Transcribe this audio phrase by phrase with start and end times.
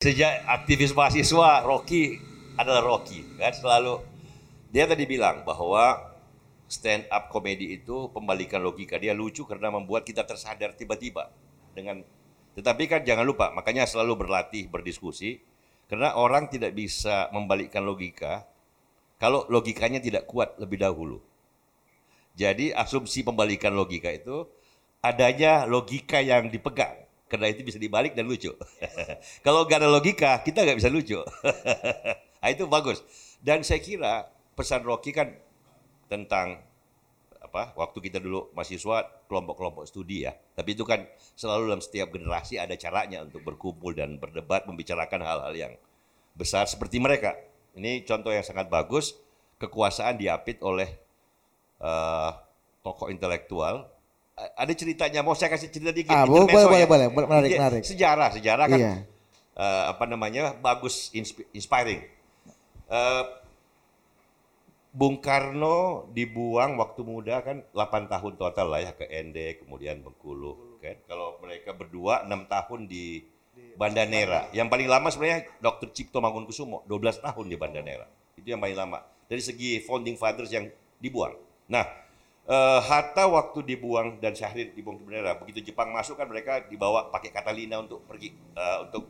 [0.00, 2.16] Sejak aktivis mahasiswa, Rocky
[2.56, 3.20] adalah Rocky.
[3.36, 4.00] Kan selalu
[4.72, 6.16] dia tadi bilang bahwa
[6.72, 8.96] stand up komedi itu pembalikan logika.
[8.96, 11.28] Dia lucu karena membuat kita tersadar tiba-tiba
[11.76, 12.00] dengan
[12.56, 15.44] tetapi kan jangan lupa, makanya selalu berlatih, berdiskusi
[15.84, 18.48] karena orang tidak bisa membalikkan logika
[19.20, 21.20] kalau logikanya tidak kuat lebih dahulu.
[22.40, 24.48] Jadi asumsi pembalikan logika itu
[25.04, 28.50] adanya logika yang dipegang karena itu bisa dibalik dan lucu.
[29.46, 31.22] Kalau gak ada logika, kita nggak bisa lucu.
[32.42, 33.06] nah, itu bagus.
[33.38, 34.26] Dan saya kira
[34.58, 35.30] pesan Rocky kan
[36.10, 36.58] tentang
[37.38, 37.70] apa?
[37.78, 40.34] Waktu kita dulu mahasiswa kelompok-kelompok studi ya.
[40.34, 41.06] Tapi itu kan
[41.38, 45.72] selalu dalam setiap generasi ada caranya untuk berkumpul dan berdebat membicarakan hal-hal yang
[46.34, 47.38] besar seperti mereka.
[47.78, 49.14] Ini contoh yang sangat bagus.
[49.62, 50.88] Kekuasaan diapit oleh
[51.78, 52.32] uh,
[52.82, 53.86] tokoh intelektual
[54.56, 56.88] ada ceritanya mau saya kasih cerita dikit ah, boleh, boleh, ya.
[56.88, 57.82] boleh, boleh, menarik, menarik.
[57.84, 58.94] Sejarah, sejarah kan iya.
[59.56, 61.12] uh, apa namanya bagus,
[61.52, 62.04] inspiring.
[62.90, 63.24] Uh,
[64.90, 70.80] Bung Karno dibuang waktu muda kan 8 tahun total lah ya ke ND kemudian Bengkulu
[70.82, 70.98] kan.
[71.06, 73.22] Kalau mereka berdua 6 tahun di
[73.78, 74.50] Banda Nera.
[74.50, 75.94] Yang paling lama sebenarnya Dr.
[75.94, 78.10] Cipto Mangunkusumo 12 tahun di Banda Nera.
[78.34, 79.04] Itu yang paling lama.
[79.30, 80.66] Dari segi founding fathers yang
[80.98, 81.38] dibuang.
[81.70, 81.86] Nah,
[82.50, 87.08] uh, Hatta waktu dibuang dan Syahrir dibuang ke bendera, begitu Jepang masuk kan mereka dibawa
[87.14, 89.06] pakai Catalina untuk pergi uh, untuk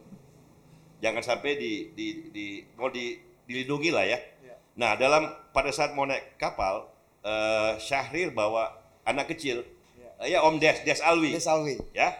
[1.00, 2.46] jangan sampai di di di
[2.76, 3.16] mau di,
[3.48, 4.20] dilindungi lah ya.
[4.44, 4.56] ya.
[4.76, 6.92] Nah dalam pada saat mau naik kapal
[7.24, 8.76] uh, Syahrir bawa
[9.08, 9.64] anak kecil
[10.20, 11.32] ya, ya Om Des Des Alwi.
[11.32, 11.80] Des Alwi.
[11.96, 12.12] Ya.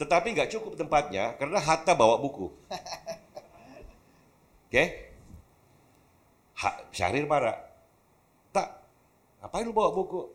[0.00, 2.48] Tetapi nggak cukup tempatnya karena Hatta bawa buku.
[4.72, 4.72] Oke.
[4.72, 4.88] Okay?
[6.94, 7.71] Syahrir marah
[9.42, 10.30] Ngapain lu bawa buku?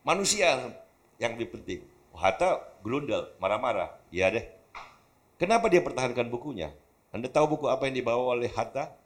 [0.00, 0.72] Manusia
[1.20, 1.84] yang lebih penting.
[2.16, 4.00] Hatta gelundal, marah-marah.
[4.08, 4.44] Iya deh.
[5.36, 6.72] Kenapa dia pertahankan bukunya?
[7.12, 8.96] Anda tahu buku apa yang dibawa oleh Hatta?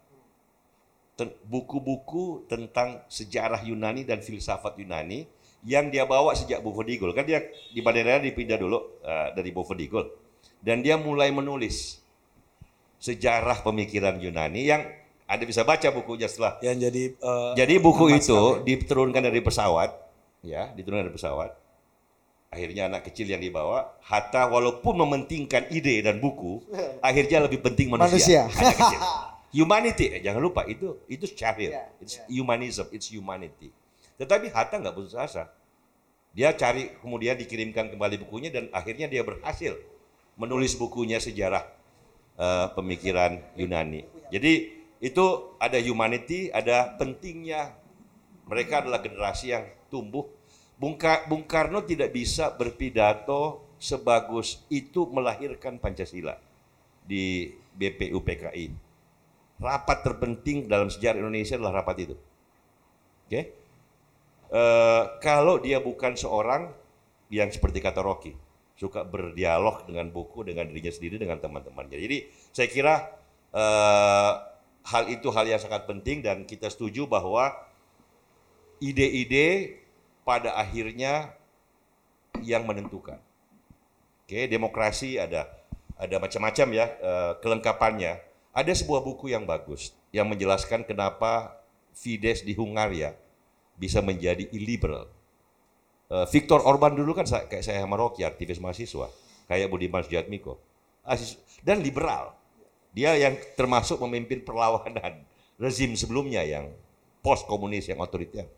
[1.50, 5.26] Buku-buku tentang sejarah Yunani dan filsafat Yunani
[5.66, 7.10] yang dia bawa sejak Bovendigul.
[7.10, 7.42] Kan dia
[7.74, 10.06] di bandara dipindah dulu uh, dari Bovendigul.
[10.62, 11.98] Dan dia mulai menulis
[13.02, 14.86] sejarah pemikiran Yunani yang
[15.28, 16.56] anda bisa baca bukunya setelah.
[16.64, 18.64] Yang jadi uh, Jadi buku itu ya?
[18.64, 19.92] diturunkan dari pesawat,
[20.40, 21.50] ya, diturunkan dari pesawat.
[22.48, 26.64] Akhirnya anak kecil yang dibawa, Hatta walaupun mementingkan ide dan buku,
[27.04, 28.48] akhirnya lebih penting manusia.
[28.48, 28.56] manusia.
[28.56, 29.00] Anak kecil.
[29.48, 31.72] Humanity, eh, jangan lupa itu itu syahir.
[31.72, 32.28] Yeah, it's yeah.
[32.28, 33.72] humanism, it's humanity.
[34.20, 35.48] Tetapi Hatta nggak putus asa.
[36.36, 39.76] Dia cari kemudian dikirimkan kembali bukunya dan akhirnya dia berhasil
[40.36, 41.64] menulis bukunya sejarah
[42.36, 44.04] uh, pemikiran Yunani.
[44.28, 47.74] Jadi itu ada humanity, ada pentingnya
[48.48, 50.24] mereka adalah generasi yang tumbuh.
[50.78, 56.38] Bung, Ka, Bung Karno tidak bisa berpidato sebagus itu melahirkan Pancasila
[57.02, 58.66] di BPUPKI.
[59.58, 62.14] Rapat terpenting dalam sejarah Indonesia adalah rapat itu.
[62.14, 63.30] Oke?
[63.30, 63.44] Okay?
[64.48, 66.72] Eh, kalau dia bukan seorang
[67.28, 68.32] yang seperti kata Rocky,
[68.78, 71.98] suka berdialog dengan buku, dengan dirinya sendiri, dengan teman-temannya.
[71.98, 72.18] Jadi
[72.54, 72.94] saya kira
[73.52, 74.32] uh,
[74.88, 77.52] hal itu hal yang sangat penting dan kita setuju bahwa
[78.80, 79.76] ide-ide
[80.24, 81.36] pada akhirnya
[82.40, 83.20] yang menentukan.
[84.24, 85.48] Oke, demokrasi ada
[85.98, 88.22] ada macam-macam ya uh, kelengkapannya.
[88.56, 91.60] Ada sebuah buku yang bagus yang menjelaskan kenapa
[91.92, 93.12] Fidesz di Hungaria
[93.76, 95.10] bisa menjadi illiberal.
[96.08, 99.12] Uh, Viktor Orban dulu kan kayak saya sama Rocky, aktivis mahasiswa,
[99.46, 100.56] kayak Budiman Sujatmiko,
[101.60, 102.37] dan liberal.
[102.98, 105.22] Dia yang termasuk memimpin perlawanan
[105.62, 106.74] rezim sebelumnya yang
[107.22, 108.50] post komunis yang otoriter.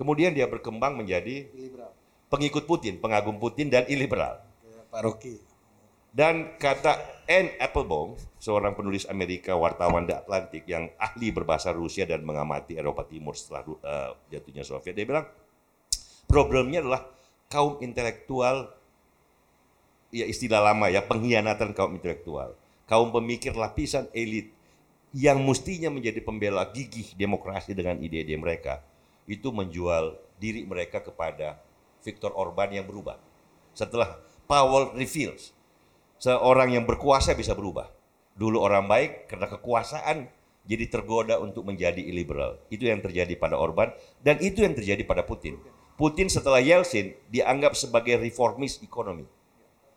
[0.00, 1.44] Kemudian dia berkembang menjadi
[2.32, 4.40] pengikut Putin, pengagum Putin dan iliberal.
[4.88, 5.36] Pak Rocky.
[6.08, 6.96] Dan kata
[7.28, 13.04] Anne Applebaum, seorang penulis Amerika, wartawan The Atlantic yang ahli berbahasa Rusia dan mengamati Eropa
[13.04, 15.28] Timur setelah uh, jatuhnya Soviet, dia bilang
[16.24, 17.04] problemnya adalah
[17.52, 18.72] kaum intelektual,
[20.08, 24.54] ya istilah lama ya, pengkhianatan kaum intelektual kaum pemikir lapisan elit
[25.10, 28.82] yang mestinya menjadi pembela gigih demokrasi dengan ide-ide mereka
[29.26, 31.58] itu menjual diri mereka kepada
[32.06, 33.18] Viktor Orban yang berubah.
[33.74, 35.50] Setelah Powell reveals
[36.22, 37.90] seorang yang berkuasa bisa berubah.
[38.38, 40.30] Dulu orang baik karena kekuasaan
[40.66, 42.62] jadi tergoda untuk menjadi illiberal.
[42.70, 43.90] Itu yang terjadi pada Orban
[44.22, 45.58] dan itu yang terjadi pada Putin.
[45.96, 49.24] Putin setelah Yeltsin dianggap sebagai reformis ekonomi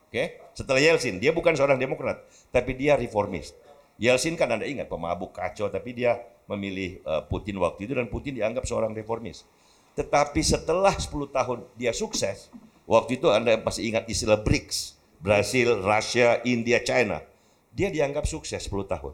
[0.10, 3.54] Oke, setelah Yeltsin, dia bukan seorang demokrat, tapi dia reformis.
[4.02, 6.18] Yeltsin kan Anda ingat pemabuk kacau, tapi dia
[6.50, 9.46] memilih uh, Putin waktu itu dan Putin dianggap seorang reformis.
[9.94, 12.50] Tetapi setelah 10 tahun dia sukses,
[12.90, 17.22] waktu itu Anda pasti ingat istilah BRICS, Brasil, Rusia, India, China.
[17.70, 19.14] dia dianggap sukses 10 tahun.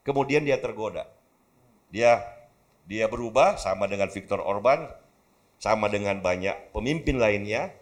[0.00, 1.04] Kemudian dia tergoda.
[1.92, 2.24] Dia
[2.88, 4.86] dia berubah sama dengan Viktor Orban,
[5.60, 7.74] sama dengan banyak pemimpin lainnya.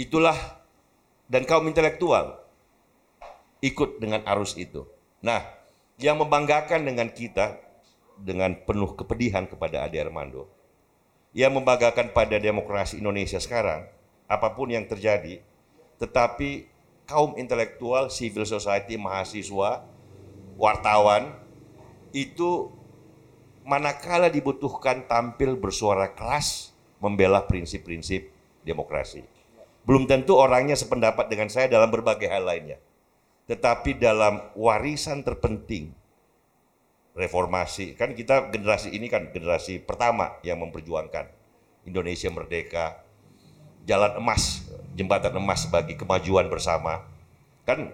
[0.00, 0.36] Itulah
[1.28, 2.42] dan kaum intelektual
[3.62, 4.84] ikut dengan arus itu.
[5.22, 5.40] Nah,
[6.00, 7.62] yang membanggakan dengan kita
[8.18, 10.50] dengan penuh kepedihan kepada Ade Armando,
[11.32, 13.88] yang membanggakan pada demokrasi Indonesia sekarang,
[14.28, 15.40] apa pun yang terjadi,
[15.96, 16.68] tetapi
[17.06, 19.84] kaum intelektual, civil society, mahasiswa,
[20.58, 21.32] wartawan
[22.12, 22.68] itu
[23.64, 28.30] manakala dibutuhkan tampil bersuara keras membela prinsip-prinsip
[28.62, 29.31] demokrasi.
[29.82, 32.78] Belum tentu orangnya sependapat dengan saya dalam berbagai hal lainnya.
[33.50, 35.90] Tetapi dalam warisan terpenting
[37.12, 41.28] reformasi, kan kita generasi ini kan generasi pertama yang memperjuangkan
[41.82, 43.02] Indonesia merdeka,
[43.82, 44.62] jalan emas,
[44.94, 47.02] jembatan emas bagi kemajuan bersama.
[47.66, 47.90] Kan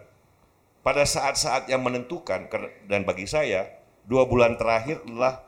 [0.84, 2.49] pada saat-saat yang menentukan
[2.84, 3.69] dan bagi saya
[4.05, 5.44] dua bulan terakhir adalah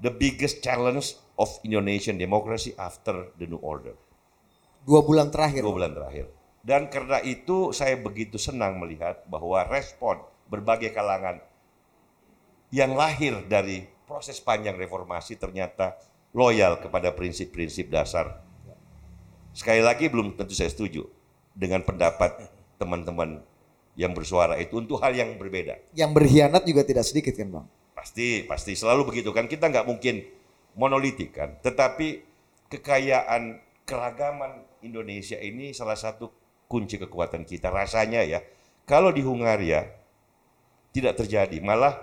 [0.00, 3.96] the biggest challenge of Indonesian democracy after the new order.
[4.86, 5.66] Dua bulan terakhir.
[5.66, 6.30] Dua bulan terakhir.
[6.62, 11.42] Dan karena itu saya begitu senang melihat bahwa respon berbagai kalangan
[12.70, 15.98] yang lahir dari proses panjang reformasi ternyata
[16.30, 18.42] loyal kepada prinsip-prinsip dasar.
[19.50, 21.02] Sekali lagi belum tentu saya setuju
[21.50, 22.46] dengan pendapat
[22.78, 23.42] teman-teman
[23.98, 25.82] yang bersuara itu untuk hal yang berbeda.
[25.98, 27.66] Yang berkhianat juga tidak sedikit kan bang?
[27.96, 29.50] Pasti, pasti selalu begitu kan.
[29.50, 30.22] Kita nggak mungkin
[30.78, 31.58] monolitik kan.
[31.64, 32.22] Tetapi
[32.70, 36.28] kekayaan keragaman Indonesia ini salah satu
[36.66, 37.70] kunci kekuatan kita.
[37.70, 38.42] Rasanya ya,
[38.84, 39.86] kalau di Hungaria
[40.90, 41.94] tidak terjadi, malah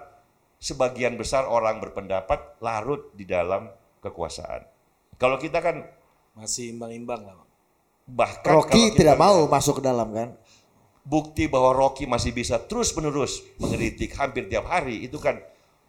[0.57, 3.67] sebagian besar orang berpendapat larut di dalam
[3.99, 4.63] kekuasaan.
[5.19, 5.83] Kalau kita kan
[6.39, 7.37] masih imbang-imbang lah.
[8.03, 10.35] Bahkan Rocky tidak mau masuk ke dalam kan?
[11.03, 15.35] bukti bahwa Rocky masih bisa terus-menerus mengeritik hampir tiap hari itu kan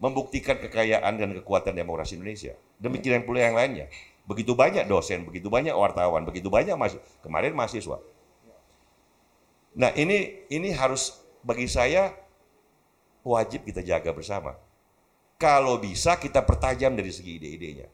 [0.03, 2.59] membuktikan kekayaan dan kekuatan demokrasi Indonesia.
[2.83, 3.87] Demikian pula yang lainnya.
[4.25, 8.01] Begitu banyak dosen, begitu banyak wartawan, begitu banyak masih kemarin mahasiswa.
[9.77, 12.15] Nah ini ini harus bagi saya
[13.21, 14.57] wajib kita jaga bersama.
[15.37, 17.89] Kalau bisa kita pertajam dari segi ide-idenya.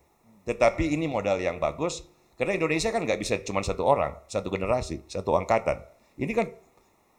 [0.47, 2.07] Tetapi ini modal yang bagus
[2.41, 5.83] karena Indonesia kan nggak bisa cuma satu orang, satu generasi, satu angkatan.
[6.17, 6.47] Ini kan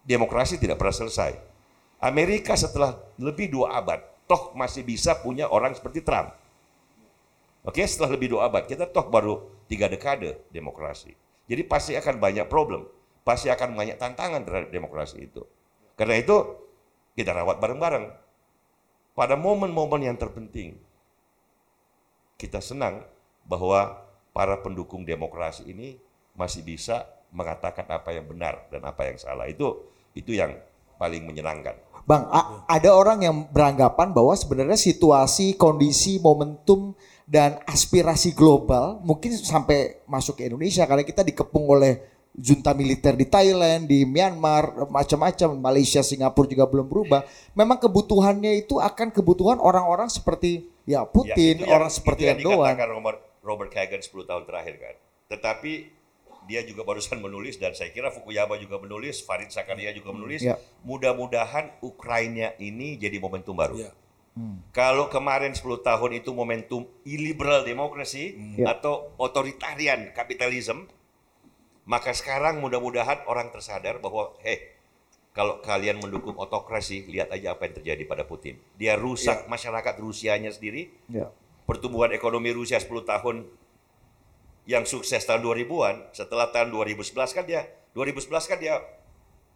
[0.02, 1.38] demokrasi tidak pernah selesai.
[2.02, 6.34] Amerika setelah lebih dua abad, toh masih bisa punya orang seperti Trump.
[7.62, 11.14] Oke, setelah lebih dua abad, kita toh baru tiga dekade demokrasi.
[11.46, 12.90] Jadi pasti akan banyak problem,
[13.22, 15.46] pasti akan banyak tantangan terhadap demokrasi itu.
[15.94, 16.36] Karena itu
[17.14, 18.06] kita rawat bareng-bareng.
[19.12, 20.80] Pada momen-momen yang terpenting,
[22.40, 23.04] kita senang
[23.44, 24.00] bahwa
[24.32, 26.00] para pendukung demokrasi ini
[26.32, 29.46] masih bisa mengatakan apa yang benar dan apa yang salah.
[29.46, 30.56] Itu itu yang
[30.96, 31.76] paling menyenangkan.
[32.02, 32.26] Bang,
[32.66, 40.38] ada orang yang beranggapan bahwa sebenarnya situasi, kondisi, momentum dan aspirasi global mungkin sampai masuk
[40.40, 46.48] ke Indonesia karena kita dikepung oleh junta militer di Thailand, di Myanmar, macam-macam, Malaysia, Singapura
[46.48, 47.28] juga belum berubah.
[47.52, 52.74] Memang kebutuhannya itu akan kebutuhan orang-orang seperti ya Putin, ya, orang yang, seperti Erdogan.
[52.88, 54.94] Robert, Robert Kagan 10 tahun terakhir kan.
[55.28, 55.72] Tetapi
[56.48, 60.42] dia juga barusan menulis dan saya kira Fukuyama juga menulis, Farid Sakaria juga menulis.
[60.42, 60.58] Ya.
[60.82, 63.78] Mudah-mudahan Ukraina ini jadi momentum baru.
[63.78, 63.92] Ya.
[64.32, 64.64] Hmm.
[64.72, 68.56] Kalau kemarin 10 tahun itu momentum illiberal demokrasi hmm.
[68.64, 68.72] ya.
[68.72, 70.88] atau otoritarian kapitalisme,
[71.84, 74.72] maka sekarang mudah-mudahan orang tersadar bahwa heh
[75.32, 78.60] kalau kalian mendukung otokrasi, lihat aja apa yang terjadi pada Putin.
[78.76, 79.48] Dia rusak ya.
[79.48, 80.92] masyarakat Rusianya sendiri.
[81.08, 81.32] Ya.
[81.64, 83.36] Pertumbuhan ekonomi Rusia 10 tahun
[84.68, 87.64] yang sukses tahun 2000-an, setelah tahun 2011 kan dia
[87.96, 88.76] 2011 kan dia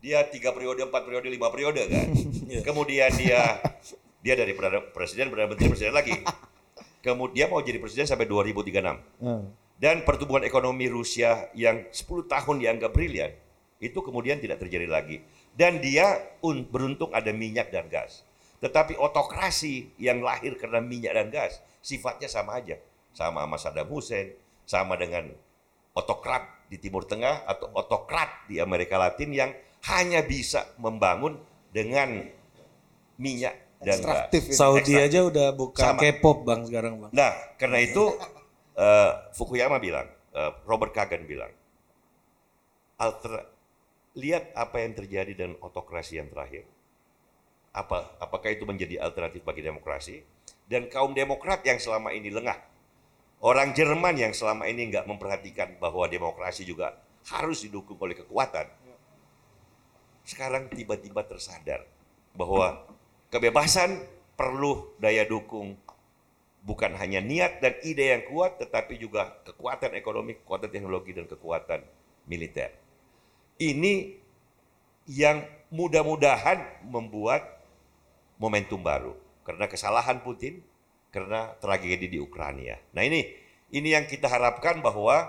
[0.01, 2.09] dia tiga periode, empat periode, lima periode kan.
[2.49, 2.61] Iya.
[2.69, 3.61] Kemudian dia
[4.27, 4.59] dia dari
[4.91, 6.11] presiden, perdana menteri, presiden lagi.
[7.07, 9.23] Kemudian mau jadi presiden sampai 2036.
[9.23, 9.55] Hmm.
[9.79, 13.31] Dan pertumbuhan ekonomi Rusia yang 10 tahun dianggap brilian,
[13.77, 15.21] itu kemudian tidak terjadi lagi.
[15.53, 16.17] Dan dia
[16.73, 18.25] beruntung ada minyak dan gas.
[18.65, 22.81] Tetapi otokrasi yang lahir karena minyak dan gas, sifatnya sama aja.
[23.13, 24.33] Sama sama Saddam Hussein,
[24.65, 25.29] sama dengan
[25.93, 29.53] otokrat di Timur Tengah atau otokrat di Amerika Latin yang
[29.93, 31.37] hanya bisa membangun
[31.69, 32.25] dengan
[33.21, 34.35] minyak dan gas.
[34.35, 34.41] Ya.
[34.51, 35.07] Saudi Ekstraktif.
[35.07, 37.11] aja udah buka K-pop bang sekarang bang.
[37.15, 38.03] Nah karena itu
[38.75, 41.55] uh, Fukuyama bilang, uh, Robert Kagan bilang,
[42.99, 43.47] alter,
[44.19, 46.67] lihat apa yang terjadi dengan otokrasi yang terakhir.
[47.77, 50.25] Apa, apakah itu menjadi alternatif bagi demokrasi?
[50.65, 52.57] Dan kaum demokrat yang selama ini lengah
[53.45, 56.97] Orang Jerman yang selama ini nggak memperhatikan bahwa demokrasi juga
[57.29, 58.89] harus didukung oleh kekuatan.
[60.27, 61.87] sekarang tiba-tiba tersadar
[62.35, 62.83] bahwa
[63.37, 64.01] kebebasan
[64.33, 65.77] perlu daya dukung
[66.65, 71.85] bukan hanya niat dan ide yang kuat tetapi juga kekuatan ekonomi, kekuatan teknologi dan kekuatan
[72.25, 72.73] militer.
[73.61, 74.17] Ini
[75.05, 77.45] yang mudah-mudahan membuat
[78.41, 79.13] momentum baru
[79.45, 80.65] karena kesalahan Putin,
[81.13, 82.81] karena tragedi di Ukraina.
[82.97, 83.21] Nah ini
[83.69, 85.29] ini yang kita harapkan bahwa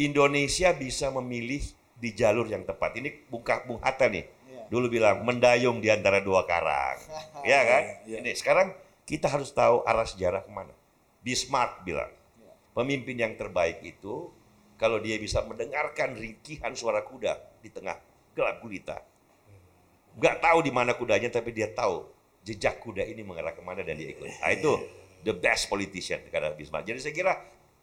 [0.00, 1.60] Indonesia bisa memilih
[2.00, 2.98] di jalur yang tepat.
[2.98, 3.44] Ini Bung,
[3.78, 4.26] Hatta nih.
[4.72, 6.96] Dulu bilang mendayung di antara dua karang,
[7.44, 7.82] ya kan?
[8.08, 8.18] Ya, ya.
[8.24, 8.72] Ini sekarang
[9.04, 10.72] kita harus tahu arah sejarah ke mana.
[11.20, 12.08] Bismarck bilang,
[12.40, 12.56] ya.
[12.72, 14.32] pemimpin yang terbaik itu
[14.80, 18.00] kalau dia bisa mendengarkan ringkihan suara kuda di tengah
[18.32, 18.96] gelap gulita.
[20.16, 22.08] Gak tahu di mana kudanya, tapi dia tahu
[22.40, 24.24] jejak kuda ini mengarah ke mana dan dia ikut.
[24.24, 24.72] Nah, itu
[25.22, 26.88] the best politician kata Bismarck.
[26.88, 27.32] Jadi saya kira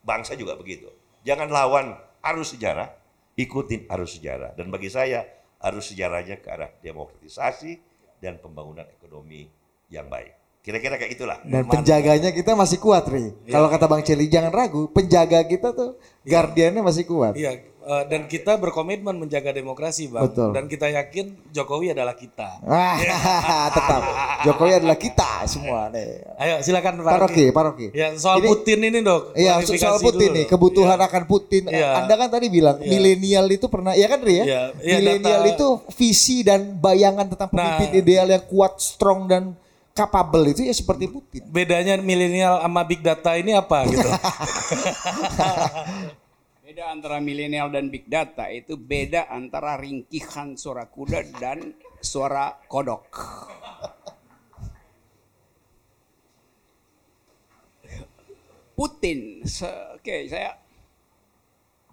[0.04, 0.90] bangsa juga begitu.
[1.24, 2.92] Jangan lawan arus sejarah,
[3.40, 4.58] ikutin arus sejarah.
[4.58, 5.24] Dan bagi saya
[5.60, 7.80] arus sejarahnya ke arah demokratisasi
[8.24, 9.48] dan pembangunan ekonomi
[9.92, 10.40] yang baik.
[10.60, 11.40] Kira-kira kayak itulah.
[11.48, 13.32] Dan penjaganya kita masih kuat, Ri.
[13.48, 13.58] Ya.
[13.58, 15.96] Kalau kata Bang Celi, jangan ragu, penjaga kita tuh
[16.28, 16.36] ya.
[16.36, 17.34] guardiannya masih kuat.
[17.40, 20.30] Iya, uh, dan kita berkomitmen menjaga demokrasi, Bang.
[20.30, 20.54] Betul.
[20.54, 22.62] Dan kita yakin Jokowi adalah kita.
[22.62, 24.02] Ah, tetap.
[24.46, 26.22] Jokowi adalah kita semua nih.
[26.38, 27.46] Ayo silakan Pak Rocky.
[27.50, 27.88] Pak Rocky.
[27.98, 29.34] Ya, soal ini, Putin ini, Dok.
[29.34, 31.10] Iya, soal Putin nih, kebutuhan ya.
[31.10, 31.64] akan Putin.
[31.74, 32.06] Ya.
[32.06, 32.88] Anda kan tadi bilang ya.
[32.88, 34.46] milenial itu pernah ya kan, Ri ya?
[34.46, 34.62] ya.
[34.86, 35.68] ya milenial itu
[35.98, 39.58] visi dan bayangan tentang pemimpin nah, ideal yang kuat, strong dan
[39.98, 41.44] capable itu ya seperti Putin.
[41.50, 44.00] Bedanya milenial sama big data ini apa gitu?
[46.80, 53.04] beda antara milenial dan big data itu beda antara ringkihan suara kuda dan suara kodok.
[58.80, 60.56] Putin, oke okay, saya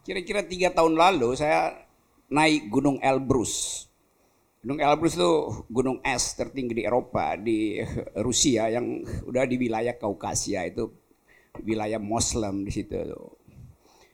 [0.07, 1.83] kira-kira tiga tahun lalu saya
[2.31, 3.90] naik Gunung Elbrus
[4.62, 5.33] Gunung Elbrus itu
[5.66, 7.83] gunung es tertinggi di Eropa, di
[8.23, 10.95] Rusia yang udah di wilayah Kaukasia itu
[11.66, 13.02] wilayah Muslim di situ.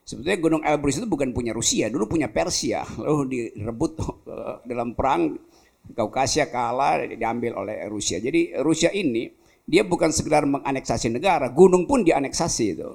[0.03, 5.39] Sebetulnya Gunung Elbrus itu bukan punya Rusia, dulu punya Persia, lalu direbut eh, dalam perang
[5.83, 8.23] Kaukasia kalah diambil oleh Rusia.
[8.23, 9.27] Jadi Rusia ini
[9.67, 12.87] dia bukan sekedar menganeksasi negara, gunung pun dianeksasi itu.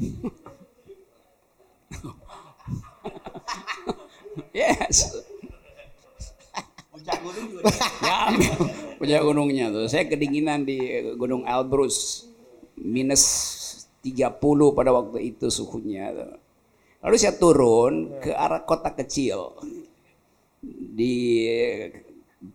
[4.56, 5.20] yes
[7.20, 7.70] gunung juga.
[8.06, 8.18] ya,
[8.96, 9.86] punya gunungnya tuh.
[9.86, 10.78] Saya kedinginan di
[11.16, 12.28] Gunung Elbrus.
[12.80, 13.22] Minus
[14.00, 16.12] 30 pada waktu itu suhunya.
[17.00, 19.56] Lalu saya turun ke arah kota kecil
[20.64, 21.48] di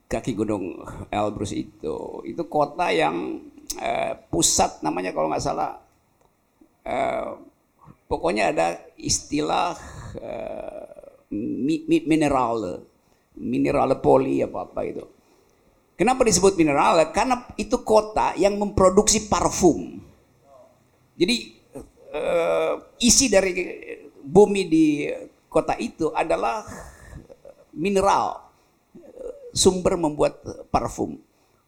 [0.06, 2.22] kaki gunung Elbrus itu.
[2.26, 3.42] Itu kota yang
[3.82, 5.82] eh, pusat namanya kalau nggak salah.
[6.86, 7.30] Eh,
[8.06, 9.74] pokoknya ada istilah
[10.22, 10.86] eh,
[12.06, 12.86] mineral
[13.36, 15.06] mineral poli apa apa itu.
[15.96, 17.00] Kenapa disebut mineral?
[17.16, 20.04] Karena itu kota yang memproduksi parfum.
[21.16, 21.36] Jadi
[22.12, 23.52] uh, isi dari
[24.20, 24.86] bumi di
[25.48, 26.64] kota itu adalah
[27.76, 28.52] mineral
[29.56, 31.16] sumber membuat parfum.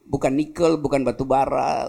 [0.07, 1.87] Bukan nikel bukan batu bara.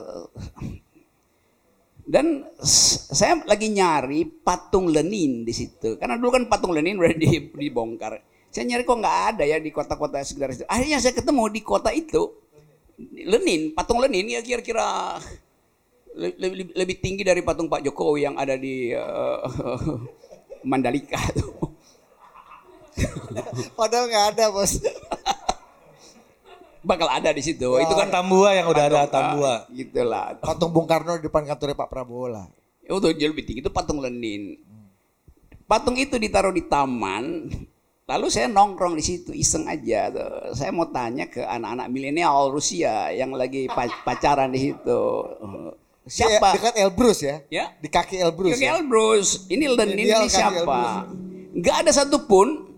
[2.09, 5.99] Dan saya lagi nyari patung Lenin di situ.
[6.01, 7.13] Karena dulu kan patung Lenin udah
[7.53, 8.23] dibongkar.
[8.49, 10.65] Saya nyari kok nggak ada ya di kota-kota sekitar itu.
[10.65, 12.33] Akhirnya saya ketemu di kota itu.
[12.99, 15.21] Lenin, patung Lenin ya kira-kira
[16.17, 19.43] lebih, lebih tinggi dari patung Pak Jokowi yang ada di uh,
[20.71, 21.77] Mandalika tuh.
[23.79, 24.79] Padahal nggak ada bos.
[26.89, 27.69] Bakal ada di situ.
[27.69, 29.67] Oh, itu kan Tambua yang udah ada Tambua.
[29.71, 30.39] Gitulah.
[30.41, 32.47] Patung Bung Karno di depan kantornya Pak Prabowo lah.
[32.87, 34.57] Itu lebih tinggi itu patung Lenin.
[35.69, 37.53] Patung itu ditaruh di taman
[38.09, 40.57] Lalu saya nongkrong di situ iseng aja tuh.
[40.57, 45.03] Saya mau tanya ke anak-anak milenial Rusia yang lagi pacaran di situ.
[46.09, 46.57] Siapa?
[46.57, 47.45] Dekat Elbrus ya?
[47.53, 47.77] Ya.
[47.77, 48.57] Di kaki Elbrus.
[48.57, 48.81] Kaki ya?
[48.81, 49.45] Elbrus.
[49.53, 51.05] Ini Lenin ini siapa?
[51.53, 52.73] Gak ada satupun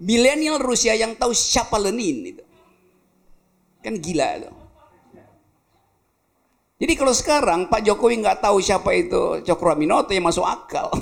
[0.00, 2.44] milenial Rusia yang tahu siapa Lenin itu.
[3.84, 4.50] Kan gila itu.
[6.82, 10.90] Jadi kalau sekarang Pak Jokowi nggak tahu siapa itu Cokro Aminoto yang masuk akal.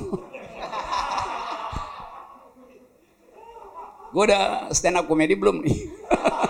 [4.12, 5.88] Gue udah stand up komedi belum nih?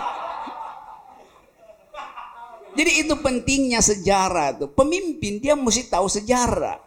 [2.71, 4.69] Jadi itu pentingnya sejarah tuh.
[4.71, 6.79] Pemimpin dia mesti tahu sejarah.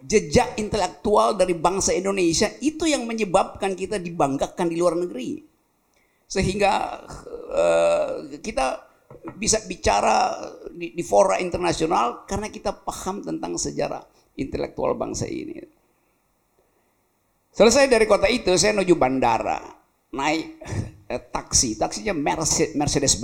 [0.00, 5.44] Jejak intelektual dari bangsa Indonesia itu yang menyebabkan kita dibanggakan di luar negeri.
[6.24, 7.04] Sehingga
[7.52, 8.90] uh, kita
[9.36, 10.40] bisa bicara
[10.72, 14.00] di, di fora internasional karena kita paham tentang sejarah
[14.40, 15.60] intelektual bangsa ini.
[17.50, 19.60] Selesai dari kota itu saya menuju bandara.
[20.10, 20.58] naik
[21.06, 22.10] eh, taksi, taksinya
[22.74, 23.14] Mercedes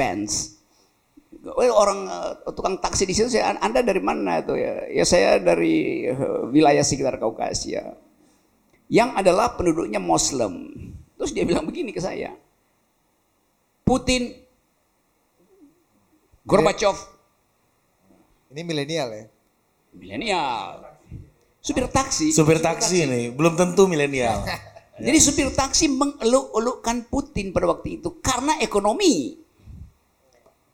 [1.55, 1.71] Benz.
[1.71, 4.91] Orang uh, tukang taksi di situ saya, Anda dari mana itu ya?
[4.91, 7.95] Ya saya dari uh, wilayah sekitar Kaukasia.
[8.91, 10.75] Yang adalah penduduknya Muslim.
[11.19, 12.35] Terus dia bilang begini ke saya.
[13.87, 14.35] Putin
[16.47, 16.95] Gorbachev.
[18.51, 19.25] Ini milenial ya?
[19.95, 20.99] Milenial.
[21.59, 22.31] Supir taksi.
[22.31, 24.47] Supir taksi ini belum tentu milenial.
[25.07, 29.37] Jadi supir taksi mengeluk-elukkan Putin pada waktu itu karena ekonomi.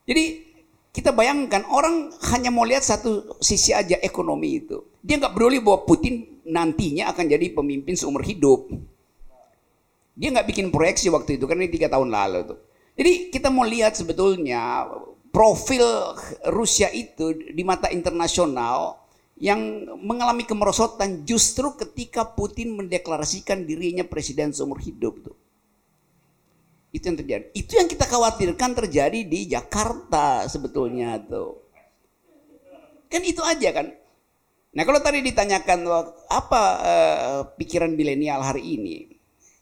[0.07, 0.52] Jadi
[0.93, 4.85] kita bayangkan orang hanya mau lihat satu sisi aja ekonomi itu.
[5.01, 8.69] Dia nggak peduli bahwa Putin nantinya akan jadi pemimpin seumur hidup.
[10.13, 12.59] Dia nggak bikin proyeksi waktu itu karena ini tiga tahun lalu tuh.
[12.93, 14.85] Jadi kita mau lihat sebetulnya
[15.33, 16.13] profil
[16.53, 19.01] Rusia itu di mata internasional
[19.41, 25.37] yang mengalami kemerosotan justru ketika Putin mendeklarasikan dirinya presiden seumur hidup tuh.
[26.93, 27.45] Itu yang terjadi.
[27.57, 31.65] Itu yang kita khawatirkan terjadi di Jakarta sebetulnya tuh.
[33.09, 33.89] Kan itu aja kan.
[34.73, 35.85] Nah kalau tadi ditanyakan
[36.33, 38.97] apa uh, pikiran milenial hari ini,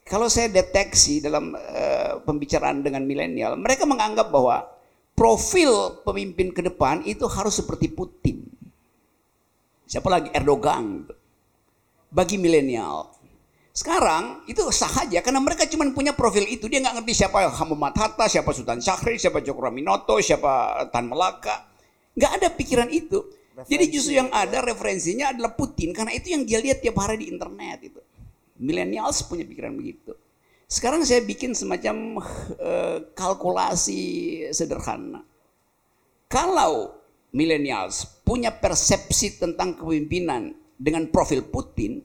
[0.07, 4.67] kalau saya deteksi dalam uh, pembicaraan dengan milenial, mereka menganggap bahwa
[5.15, 8.43] profil pemimpin ke depan itu harus seperti Putin.
[9.87, 11.07] Siapa lagi Erdogan
[12.07, 13.20] bagi milenial.
[13.71, 16.67] Sekarang itu sah aja karena mereka cuma punya profil itu.
[16.67, 19.71] Dia nggak ngerti siapa Muhammad Hatta, siapa Sultan Syahrir, siapa Cokro
[20.19, 21.71] siapa Tan Melaka.
[22.11, 23.23] Nggak ada pikiran itu.
[23.51, 23.71] Referensi.
[23.71, 27.31] Jadi justru yang ada referensinya adalah Putin karena itu yang dia lihat tiap hari di
[27.31, 28.01] internet itu.
[28.59, 30.15] Millennials punya pikiran begitu.
[30.67, 32.23] Sekarang saya bikin semacam
[32.59, 33.99] uh, kalkulasi
[34.55, 35.23] sederhana.
[36.31, 36.95] Kalau
[37.35, 41.99] millennials punya persepsi tentang kepemimpinan dengan profil Putin,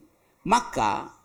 [0.46, 1.15] maka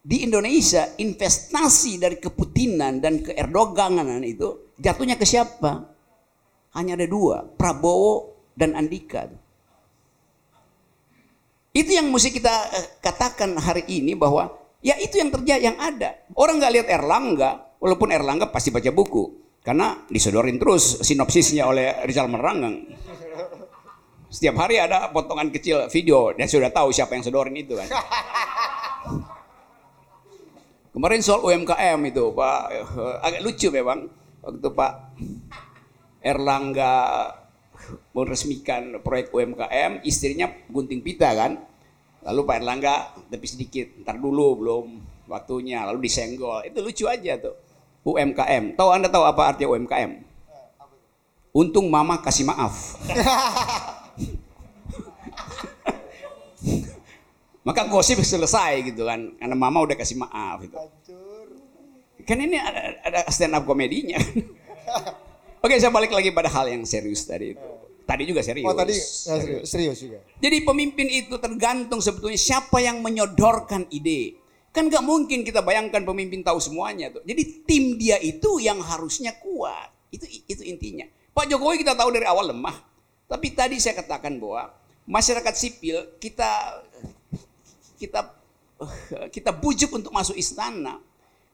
[0.00, 5.92] di Indonesia investasi dari keputinan dan ke Erdoganan itu jatuhnya ke siapa?
[6.72, 9.28] Hanya ada dua, Prabowo dan Andika.
[11.70, 16.16] Itu yang mesti kita eh, katakan hari ini bahwa ya itu yang terjadi yang ada.
[16.34, 19.38] Orang nggak lihat Erlangga, walaupun Erlangga pasti baca buku.
[19.60, 22.80] Karena disodorin terus sinopsisnya oleh Rizal Meranggang.
[24.30, 27.86] Setiap hari ada potongan kecil video dan sudah tahu siapa yang sodorin itu kan.
[30.90, 32.62] Kemarin soal UMKM itu Pak,
[33.22, 34.10] agak lucu memang
[34.42, 34.92] waktu Pak
[36.18, 36.94] Erlangga
[38.10, 41.62] meresmikan proyek UMKM, istrinya gunting pita kan.
[42.26, 42.94] Lalu Pak Erlangga
[43.30, 44.86] tapi sedikit, ntar dulu belum
[45.30, 46.66] waktunya, lalu disenggol.
[46.66, 47.54] Itu lucu aja tuh.
[48.02, 48.74] UMKM.
[48.74, 50.26] Tahu Anda tahu apa arti UMKM?
[51.54, 52.98] Untung mama kasih maaf.
[57.60, 59.36] Maka gosip selesai gitu kan.
[59.36, 60.76] Karena mama udah kasih maaf gitu.
[62.24, 64.16] Kan ini ada, ada stand up komedinya.
[65.64, 67.68] Oke, saya balik lagi pada hal yang serius tadi itu.
[68.08, 68.66] Tadi juga serius.
[68.66, 69.06] Oh, tadi ya,
[69.38, 70.18] serius, serius juga.
[70.40, 74.40] Jadi pemimpin itu tergantung sebetulnya siapa yang menyodorkan ide.
[74.74, 77.22] Kan gak mungkin kita bayangkan pemimpin tahu semuanya tuh.
[77.22, 79.94] Jadi tim dia itu yang harusnya kuat.
[80.10, 81.06] Itu itu intinya.
[81.30, 82.74] Pak Jokowi kita tahu dari awal lemah.
[83.30, 84.74] Tapi tadi saya katakan bahwa
[85.06, 86.82] masyarakat sipil kita
[88.00, 88.40] kita
[89.34, 90.96] kita bujuk untuk masuk istana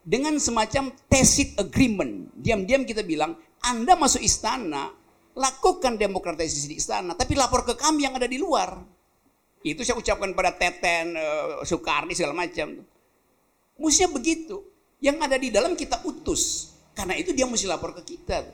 [0.06, 2.30] dengan semacam tacit agreement.
[2.38, 3.34] Diam-diam kita bilang,
[3.66, 4.94] Anda masuk istana,
[5.34, 8.78] lakukan demokratisasi di istana, tapi lapor ke kami yang ada di luar.
[9.66, 12.78] Itu saya ucapkan pada Teten, uh, Soekarni segala macam.
[13.82, 14.62] Mestinya begitu.
[15.02, 16.72] Yang ada di dalam kita utus.
[16.94, 18.46] Karena itu dia mesti lapor ke kita.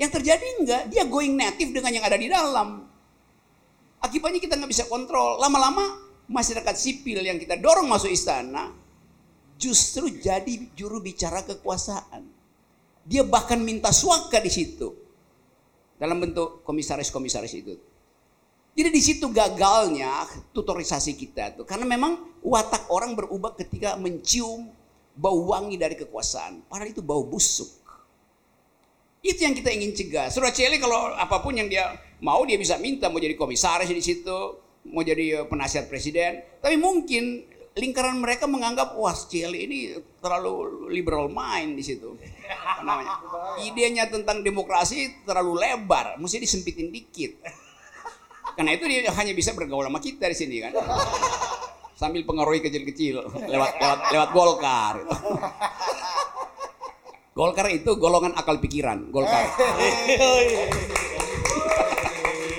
[0.00, 2.88] Yang terjadi enggak, dia going native dengan yang ada di dalam.
[4.00, 5.38] Akibatnya kita nggak bisa kontrol.
[5.38, 8.72] Lama-lama masyarakat sipil yang kita dorong masuk istana
[9.60, 12.26] justru jadi juru bicara kekuasaan.
[13.04, 14.88] Dia bahkan minta suaka di situ
[16.00, 17.76] dalam bentuk komisaris-komisaris itu.
[18.74, 21.64] Jadi di situ gagalnya tutorisasi kita tuh.
[21.68, 24.66] Karena memang watak orang berubah ketika mencium
[25.14, 26.66] bau wangi dari kekuasaan.
[26.66, 27.70] Padahal itu bau busuk.
[29.24, 30.26] Itu yang kita ingin cegah.
[30.28, 34.02] Surah Celi kalau apa pun yang dia mau dia bisa minta mau jadi komisaris di
[34.02, 34.38] situ,
[34.88, 36.44] mau jadi penasihat presiden.
[36.60, 37.44] Tapi mungkin
[37.74, 39.78] lingkaran mereka menganggap wah Celi ini
[40.22, 42.14] terlalu liberal mind di situ.
[42.84, 43.18] namanya?
[43.64, 47.40] Idenya tentang demokrasi terlalu lebar, mesti disempitin dikit.
[48.54, 50.72] Karena itu dia hanya bisa bergaul sama kita di sini kan.
[51.98, 54.94] Sambil pengaruhi kecil-kecil lewat lewat lewat Golkar.
[57.34, 59.50] Golkar itu golongan akal pikiran, Golkar.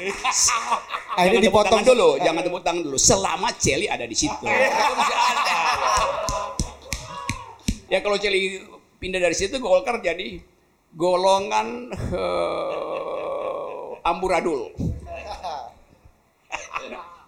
[1.15, 2.97] Akhirnya dipotong dulu, jangan tepuk tangan dulu.
[2.99, 4.45] Selama Celi ada di situ.
[7.91, 8.59] ya kalau Celi
[8.99, 10.39] pindah dari situ Golkar jadi
[10.95, 14.71] golongan uh, amburadul.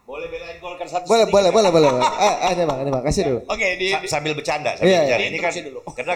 [0.07, 1.91] Boleh belain Golkar satu Boleh, boleh, boleh, boleh.
[1.99, 3.39] Eh, ini Bang, ini Bang, kasih dulu.
[3.51, 5.19] Oke, okay, di, sambil bercanda, sambil iya, bercanda.
[5.19, 5.27] Iya.
[5.27, 5.79] Ini kan dulu.
[5.91, 6.15] karena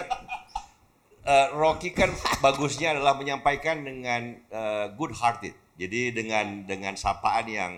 [1.28, 5.52] uh, Rocky kan bagusnya adalah menyampaikan dengan uh, good hearted.
[5.82, 7.72] Jadi dengan dengan sapaan yang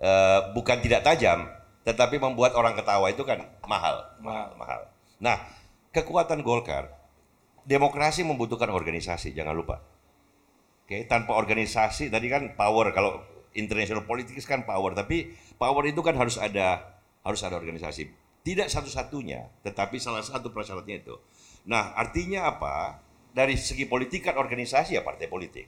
[0.00, 1.44] uh, bukan tidak tajam,
[1.84, 4.80] tetapi membuat orang ketawa itu kan mahal, mahal, mahal.
[5.20, 5.38] Nah,
[5.92, 6.90] kekuatan Golkar,
[7.68, 9.84] demokrasi membutuhkan organisasi, jangan lupa.
[10.86, 13.18] Oke, tanpa organisasi tadi kan power kalau
[13.58, 16.96] international politics kan power, tapi power itu kan harus ada
[17.26, 18.06] harus ada organisasi.
[18.46, 21.18] Tidak satu-satunya, tetapi salah satu prasyaratnya itu.
[21.66, 23.02] Nah, artinya apa?
[23.34, 25.66] Dari segi politik kan organisasi ya partai politik.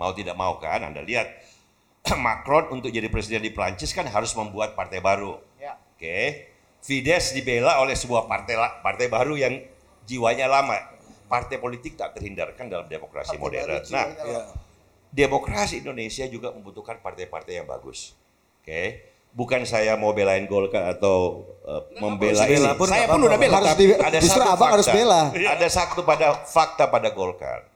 [0.00, 1.28] Mau tidak mau kan, Anda lihat
[2.24, 5.36] Macron untuk jadi presiden di Prancis kan harus membuat partai baru.
[5.60, 5.76] Ya.
[5.76, 6.48] Oke.
[6.80, 9.60] Fidesz dibela oleh sebuah partai partai baru yang
[10.08, 10.80] jiwanya lama.
[11.28, 13.84] Partai politik tak terhindarkan dalam demokrasi partai modern.
[13.92, 14.40] Nah, ya
[15.10, 18.14] demokrasi Indonesia juga membutuhkan partai-partai yang bagus.
[18.62, 18.66] Oke.
[18.66, 18.86] Okay?
[19.30, 22.66] Bukan saya mau belain Golkar atau uh, membela ini.
[22.74, 23.62] Pun saya pun udah bela.
[23.62, 25.22] Harus di, ada justru satu abang fakta, harus bela.
[25.30, 27.69] Ada satu pada fakta pada Golkar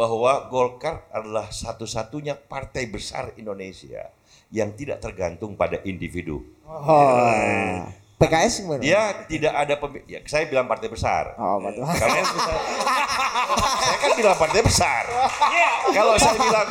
[0.00, 4.08] bahwa Golkar adalah satu-satunya partai besar Indonesia
[4.48, 6.40] yang tidak tergantung pada individu.
[6.64, 7.84] Oh.
[8.16, 8.80] PKS gimana?
[8.80, 11.36] Dia tidak ada pem ya, saya bilang partai besar.
[11.36, 11.84] Oh, betul.
[11.84, 12.20] Karena
[13.84, 15.04] saya kan bilang partai besar.
[15.52, 15.72] Yeah.
[15.92, 16.66] Kalau saya bilang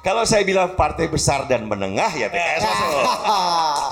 [0.00, 3.00] kalau saya bilang partai besar dan menengah ya PKS masuk.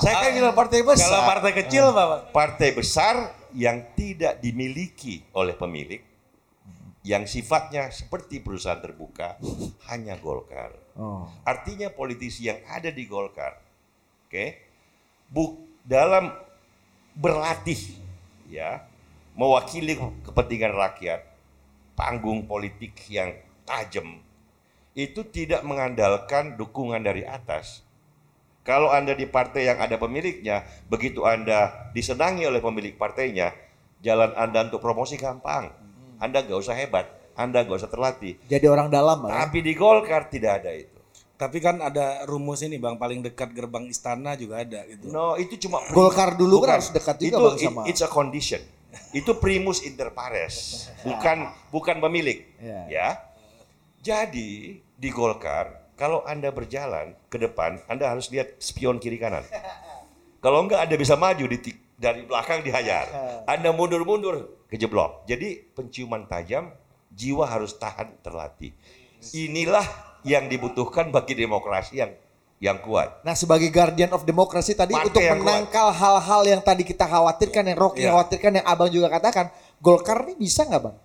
[0.01, 1.09] saya kan bilang partai besar.
[1.13, 2.19] Kalau partai kecil Bapak?
[2.33, 3.13] Partai besar
[3.53, 6.12] yang tidak dimiliki oleh pemilik
[7.03, 9.35] yang sifatnya seperti perusahaan terbuka
[9.91, 10.71] hanya Golkar.
[10.95, 11.27] Oh.
[11.43, 14.63] Artinya politisi yang ada di Golkar, oke, okay,
[15.27, 16.31] buk dalam
[17.13, 17.77] berlatih
[18.47, 18.87] ya
[19.35, 21.21] mewakili kepentingan rakyat
[21.93, 23.33] panggung politik yang
[23.65, 24.21] tajam
[24.93, 27.81] itu tidak mengandalkan dukungan dari atas
[28.63, 33.53] kalau anda di partai yang ada pemiliknya begitu anda disenangi oleh pemilik partainya
[34.05, 35.69] jalan anda untuk promosi gampang
[36.23, 40.63] anda nggak usah hebat anda nggak usah terlatih jadi orang dalam tapi di Golkar tidak
[40.63, 40.93] ada itu
[41.33, 45.11] tapi kan ada rumus ini bang paling dekat gerbang istana juga ada gitu.
[45.11, 47.81] No itu cuma Golkar dulu kan harus dekat juga itu, bang sama.
[47.89, 48.63] It's a condition.
[49.09, 52.45] itu primus inter pares, bukan bukan pemilik.
[52.61, 52.85] Yeah.
[52.87, 53.07] Ya.
[54.05, 59.45] Jadi di Golkar kalau anda berjalan ke depan, anda harus lihat spion kiri kanan.
[60.43, 61.55] Kalau enggak anda bisa maju di
[61.97, 63.09] dari belakang dihajar.
[63.45, 65.29] Anda mundur-mundur kejeblok.
[65.29, 66.73] Jadi penciuman tajam,
[67.13, 68.73] jiwa harus tahan terlatih.
[69.31, 69.85] Inilah
[70.27, 72.11] yang dibutuhkan bagi demokrasi yang
[72.63, 73.19] yang kuat.
[73.27, 77.75] Nah, sebagai guardian of demokrasi tadi Partai untuk menangkal hal-hal yang tadi kita khawatirkan, yang
[77.75, 78.15] Rocky ya.
[78.15, 79.51] khawatirkan, yang Abang juga katakan,
[79.83, 80.95] Golkar ini bisa nggak bang?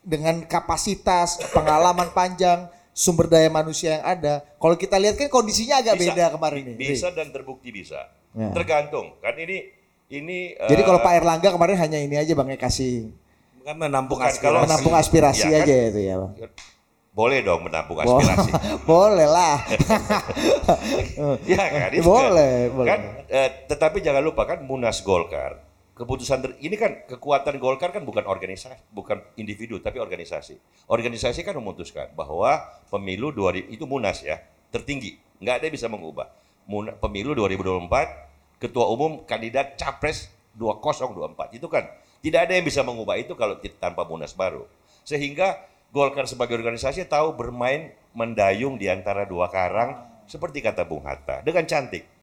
[0.00, 2.64] Dengan kapasitas, pengalaman panjang,
[2.96, 4.40] sumber daya manusia yang ada.
[4.56, 6.96] Kalau kita lihat kan kondisinya agak bisa, beda kemarin ini.
[6.96, 8.08] Bisa dan terbukti bisa.
[8.32, 8.48] Ya.
[8.56, 9.20] Tergantung.
[9.20, 9.68] Kan ini
[10.12, 10.38] ini.
[10.54, 13.10] Jadi uh, kalau Pak Erlangga kemarin hanya ini aja bang ya kasih.
[13.64, 14.64] Kan menampung aspirasi.
[14.68, 16.32] Menampung aspirasi ya, aja kan, itu ya bang.
[17.12, 18.50] Boleh dong menampung aspirasi.
[18.90, 19.56] boleh lah.
[21.52, 21.90] ya kan?
[21.92, 22.88] Itu boleh, kan, boleh.
[22.88, 25.60] Kan, eh, tetapi jangan lupa kan Munas Golkar,
[25.92, 30.56] keputusan ter, ini kan kekuatan Golkar kan bukan organisasi, bukan individu tapi organisasi.
[30.88, 34.40] Organisasi kan memutuskan bahwa pemilu 2000 itu Munas ya,
[34.72, 35.20] tertinggi.
[35.36, 36.32] Nggak ada yang bisa mengubah.
[36.64, 38.31] Mun, pemilu 2024,
[38.62, 41.58] ketua umum kandidat capres 2024.
[41.58, 41.90] Itu kan
[42.22, 44.62] tidak ada yang bisa mengubah itu kalau tanpa Munas baru.
[45.02, 51.44] Sehingga Golkar sebagai organisasi tahu bermain mendayung di antara dua karang seperti kata Bung Hatta
[51.44, 52.08] dengan cantik.